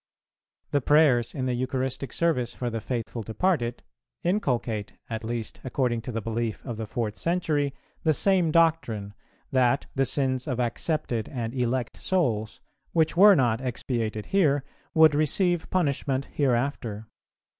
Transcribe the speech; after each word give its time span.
"[389:2] 0.69 0.71
The 0.71 0.81
prayers 0.81 1.35
in 1.35 1.45
the 1.45 1.53
Eucharistic 1.53 2.11
Service 2.11 2.55
for 2.55 2.71
the 2.71 2.81
faithful 2.81 3.21
departed, 3.21 3.83
inculcate, 4.23 4.93
at 5.11 5.23
least 5.23 5.61
according 5.63 6.01
to 6.01 6.11
the 6.11 6.23
belief 6.23 6.65
of 6.65 6.77
the 6.77 6.87
fourth 6.87 7.15
century, 7.15 7.75
the 8.01 8.11
same 8.11 8.49
doctrine, 8.49 9.13
that 9.51 9.85
the 9.93 10.05
sins 10.07 10.47
of 10.47 10.59
accepted 10.59 11.29
and 11.29 11.53
elect 11.53 11.97
souls, 11.97 12.61
which 12.93 13.15
were 13.15 13.35
not 13.35 13.61
expiated 13.61 14.25
here, 14.25 14.63
would 14.95 15.13
receive 15.13 15.69
punishment 15.69 16.29
hereafter. 16.31 17.05